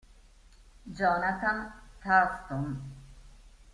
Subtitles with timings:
[0.97, 1.69] Johnathan
[2.01, 2.81] Thurston